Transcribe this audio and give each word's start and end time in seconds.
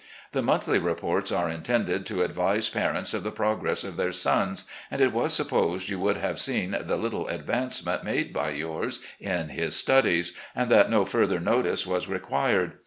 The 0.31 0.41
monthly 0.41 0.79
reports 0.79 1.31
are 1.31 1.47
intended 1.47 2.07
to 2.07 2.23
advise 2.23 2.67
parents 2.69 3.13
of 3.13 3.21
the 3.21 3.29
progress 3.29 3.83
of 3.83 3.97
their 3.97 4.11
sons, 4.11 4.65
and 4.89 4.99
it 4.99 5.13
was 5.13 5.31
supposed 5.31 5.89
you 5.89 5.99
would 5.99 6.17
have 6.17 6.39
seen 6.39 6.71
the 6.71 6.97
little 6.97 7.27
advancement 7.27 8.03
made 8.03 8.33
by 8.33 8.49
yours 8.49 9.01
in 9.19 9.49
his 9.49 9.75
studies, 9.75 10.33
and 10.55 10.71
that 10.71 10.89
no 10.89 11.05
further 11.05 11.39
notice 11.39 11.85
was 11.85 12.07
required. 12.07 12.79